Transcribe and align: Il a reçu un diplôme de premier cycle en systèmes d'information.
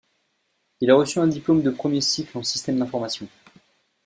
Il 0.79 0.89
a 0.89 0.95
reçu 0.95 1.19
un 1.19 1.27
diplôme 1.27 1.61
de 1.61 1.69
premier 1.69 2.01
cycle 2.01 2.35
en 2.35 2.41
systèmes 2.41 2.79
d'information. 2.79 3.27